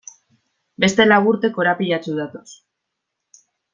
Beste 0.83 1.05
lau 1.11 1.19
urte 1.33 1.51
korapilatsu 1.59 2.17
datoz. 2.21 2.47